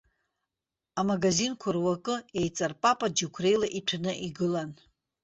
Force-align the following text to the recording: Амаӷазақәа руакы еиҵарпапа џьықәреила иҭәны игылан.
Амаӷазақәа 0.99 1.69
руакы 1.75 2.15
еиҵарпапа 2.39 3.07
џьықәреила 3.15 3.67
иҭәны 3.77 4.11
игылан. 4.27 4.71